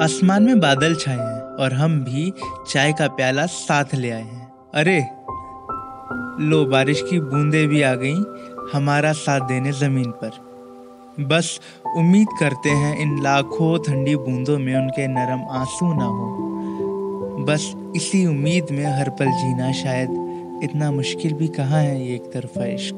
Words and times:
आसमान 0.00 0.42
में 0.42 0.60
बादल 0.60 0.94
छाए 0.94 1.16
हैं 1.16 1.40
और 1.40 1.72
हम 1.72 2.00
भी 2.00 2.32
चाय 2.70 2.92
का 2.92 3.08
प्याला 3.08 3.46
साथ 3.46 3.84
ले 3.94 4.10
आए 4.10 4.22
हैं। 4.22 4.52
अरे, 4.74 5.00
लो, 6.44 6.64
बारिश 6.64 7.02
की 7.10 7.20
बूंदें 7.20 7.68
भी 7.68 7.82
आ 7.82 7.94
गईं 7.94 8.22
हमारा 8.72 9.12
साथ 9.12 9.40
देने 9.40 9.72
ज़मीन 9.72 10.10
पर। 10.10 10.30
बस 11.20 11.60
उम्मीद 11.96 12.26
करते 12.40 12.70
हैं 12.70 12.98
इन 12.98 13.22
लाखों 13.22 13.78
ठंडी 13.78 14.16
बूंदों 14.16 14.58
में 14.58 14.76
उनके 14.76 15.06
नरम 15.06 15.40
आँसू 15.50 15.94
ना 15.94 16.04
हो। 16.04 16.26
बस 17.44 17.74
इसी 17.96 18.26
उम्मीद 18.26 18.66
में 18.70 18.86
हर 18.86 19.10
पल 19.10 19.26
जीना 19.26 19.72
शायद 19.72 20.08
इतना 20.62 20.90
मुश्किल 20.92 21.32
भी 21.32 21.48
कहाँ 21.48 21.80
है 21.80 22.08
ये 22.08 22.14
एक 22.14 22.32
तरफा 22.32 22.66
इश्क। 22.66 22.94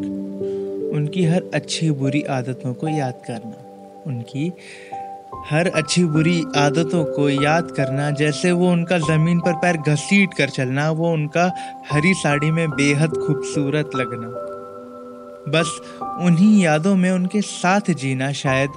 उनकी 0.95 1.25
हर 1.25 1.43
अच्छी 1.55 1.91
बुरी 1.91 2.23
आदतों 2.23 2.75
को 2.75 2.89
याद 2.89 3.23
करना, 3.27 3.65
उनकी 4.07 4.53
हर 5.51 5.67
अच्छी 5.67 6.05
बुरी 6.05 6.45
आदतों 6.57 7.05
को 7.05 7.29
याद 7.29 7.71
करना, 7.71 8.11
जैसे 8.11 8.53
वो 8.53 8.71
उनका 8.73 8.99
ज़मीन 8.99 9.41
पर 9.41 9.53
पैर 9.53 9.77
घसीट 9.77 10.35
कर 10.35 10.49
चलना, 10.49 10.91
वो 10.91 11.13
उनका 11.13 11.51
हरी 11.91 12.15
साड़ी 12.15 12.51
में 12.51 12.71
बेहद 12.71 13.17
खूबसूरत 13.17 13.91
लगना। 13.97 14.29
बस 15.49 15.81
उन्हीं 16.23 16.63
यादों 16.63 16.97
में 16.97 17.11
उनके 17.11 17.41
साथ 17.41 17.91
जीना 17.91 18.33
शायद 18.33 18.71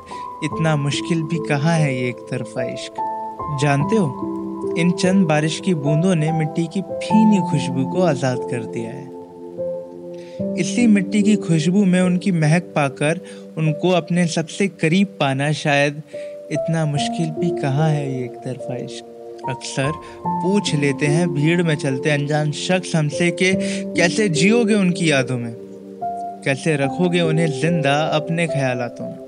इतना 0.44 0.75
मुश्किल 0.75 1.23
भी 1.23 1.39
कहाँ 1.49 1.73
है 1.73 1.95
ये 1.95 2.09
एक 2.09 2.25
तरफा 2.31 2.63
इश्क। 2.63 2.94
जानते 3.61 3.95
हो, 3.95 4.75
इन 4.77 4.91
चंद 4.91 5.27
बारिश 5.27 5.59
की 5.59 5.73
बूंदों 5.73 6.16
ने 6.16 6.31
मिट्टी 6.31 6.67
की 6.67 6.81
फीनी 6.81 7.39
खुशबू 7.52 7.85
को 7.85 8.02
आज़ाद 8.02 8.47
कर 8.52 8.63
दिया 8.66 8.91
है। 8.91 9.11
इसी 10.59 10.88
मिट्टी 10.88 11.22
की 11.23 11.35
खुशबू 11.35 11.83
में 11.85 12.02
उनकी 12.02 12.31
महक 12.31 12.72
पाकर 12.75 13.20
उनको 13.58 13.89
अपने 13.89 14.25
सबसे 14.27 14.67
करीब 14.67 15.08
पाना 15.20 15.52
शायद 15.52 16.02
इतना 16.52 16.85
मुश्किल 16.85 17.29
भी 17.29 17.61
कहाँ 17.61 17.89
है 17.89 18.20
ये 18.20 18.23
एक 18.25 18.31
तरफा 18.31 18.75
इश्क 18.75 19.05
अक्सर 19.49 19.91
पूछ 20.25 20.75
लेते 20.75 21.05
हैं, 21.05 21.33
भीड़ 21.33 21.63
में 21.63 21.75
चलते 21.75 22.09
अनजान 22.09 22.52
शख्स 22.52 22.95
हमसे 22.95 23.31
के 23.31 23.53
कैसे 23.94 24.30
जियोगे 24.30 24.73
उनकी 24.73 25.11
यादों 25.11 25.38
में? 25.38 25.55
कैसे 26.45 26.75
रखोगे 26.75 27.21
उन्हें 27.21 27.47
ज़िंदा 27.47 27.99
अपने 28.02 28.47
ख्यालातों 28.47 29.05
में? 29.05 29.19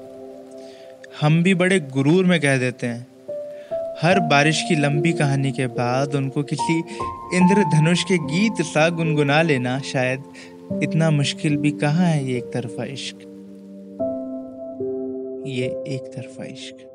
हम 1.21 1.43
भी 1.43 1.53
बड़े 1.53 1.80
गुरूर 1.80 2.25
में 2.25 2.39
कह 2.39 2.58
देते 2.58 2.88
हैं। 2.88 3.08
हर 4.02 4.19
बारिश 4.19 4.61
की 4.69 4.75
लंबी 4.75 5.13
कहानी 5.13 5.52
के 5.52 5.67
बाद 5.67 6.16
उनको 6.16 6.43
किसी 6.43 6.80
इंद्रधनुष 7.33 8.03
के 8.03 8.17
गीत 8.17 8.61
सा 8.61 8.89
गुनगुना 8.89 9.41
लेना 9.41 9.80
शायद 9.80 10.23
इतना 10.83 11.11
मुश्किल 11.11 11.58
भी 11.58 11.71
कहाँ 11.71 12.05
है 12.05 12.27
ये 12.27 12.38
एक 12.38 12.43
तरफा 12.43 12.86
इश्क 12.86 13.31
ये 15.47 15.66
एक 15.66 16.11
तरफा 16.16 16.43
इश्क 16.43 16.94